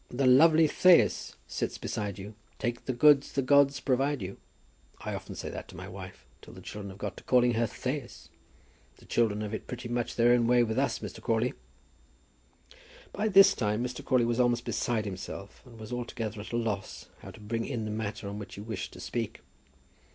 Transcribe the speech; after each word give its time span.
'The 0.09 0.25
lovely 0.25 0.67
Thais 0.67 1.35
sits 1.45 1.77
beside 1.77 2.17
you. 2.17 2.33
Take 2.57 2.85
the 2.85 2.91
goods 2.91 3.33
the 3.33 3.43
gods 3.43 3.79
provide 3.79 4.19
you.' 4.23 4.37
I 5.01 5.13
often 5.13 5.35
say 5.35 5.51
that 5.51 5.67
to 5.67 5.75
my 5.77 5.87
wife, 5.87 6.25
till 6.41 6.55
the 6.55 6.61
children 6.61 6.89
have 6.89 6.97
got 6.97 7.17
to 7.17 7.23
calling 7.23 7.53
her 7.53 7.67
Thais. 7.67 8.27
The 8.97 9.05
children 9.05 9.41
have 9.41 9.53
it 9.53 9.67
pretty 9.67 9.89
much 9.89 10.15
their 10.15 10.33
own 10.33 10.47
way 10.47 10.63
with 10.63 10.79
us, 10.79 10.97
Mr. 10.97 11.21
Crawley." 11.21 11.53
By 13.13 13.27
this 13.27 13.53
time 13.53 13.83
Mr. 13.83 14.03
Crawley 14.03 14.25
was 14.25 14.39
almost 14.39 14.65
beside 14.65 15.05
himself, 15.05 15.61
and 15.67 15.79
was 15.79 15.93
altogether 15.93 16.41
at 16.41 16.51
a 16.51 16.57
loss 16.57 17.07
how 17.19 17.29
to 17.29 17.39
bring 17.39 17.63
in 17.67 17.85
the 17.85 17.91
matter 17.91 18.27
on 18.27 18.39
which 18.39 18.55
he 18.55 18.61
wished 18.61 18.93
to 18.93 18.99
speak. 18.99 19.41